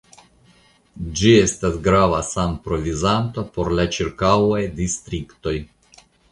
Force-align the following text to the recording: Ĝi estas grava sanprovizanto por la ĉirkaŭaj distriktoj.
Ĝi 1.19 1.33
estas 1.41 1.77
grava 1.89 2.23
sanprovizanto 2.31 3.45
por 3.59 3.71
la 3.81 3.87
ĉirkaŭaj 3.99 4.65
distriktoj. 4.83 5.59